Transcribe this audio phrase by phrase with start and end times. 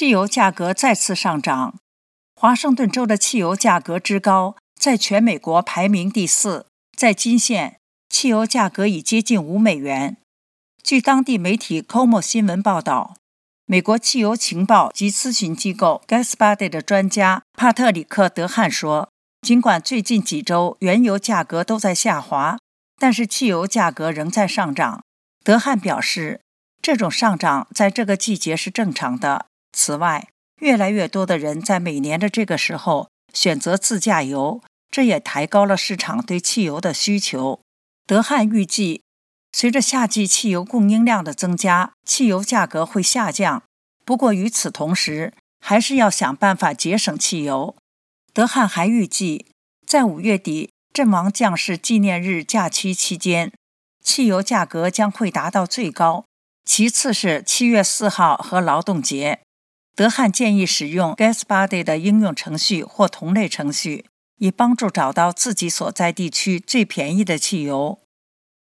[0.00, 1.74] 汽油价格再次上涨。
[2.34, 6.64] 华盛顿州的汽油价格之高，在全美国排名第四。
[6.96, 7.76] 在金县，
[8.08, 10.16] 汽油价格已接近五美元。
[10.82, 13.16] 据当地媒体 COMO 新闻报道，
[13.66, 19.10] 美国汽油情报及咨询机构 GasBuddy 的专家帕特里克·德汉说
[19.46, 22.56] ：“尽管最近几周原油价格都在下滑，
[22.98, 25.04] 但是汽油价格仍在上涨。”
[25.44, 26.40] 德汉表示，
[26.80, 29.48] 这种上涨在这个季节是正常的。
[29.72, 30.28] 此外，
[30.60, 37.60] 越来越多的人在每年的这个时候选择自驾游，这也抬高了市场对汽油的需求。
[38.06, 39.02] 德汉预计，
[39.52, 43.62] 随着夏季汽油供应量的增加，汽油价格会下降。
[44.04, 47.76] 不过，与此同时，还是要想办法节省汽油。
[48.32, 49.46] 德汉还预计，
[49.86, 53.52] 在五月底阵亡将士纪念日假期期间，
[54.02, 56.24] 汽油价格将会达到最高，
[56.64, 59.40] 其次是七月四号和劳动节。
[59.94, 64.06] 德汉建议使用 GasBody 的应用程序或同类程序，
[64.38, 67.98] 以帮助找到自己所在地区最便宜的汽油。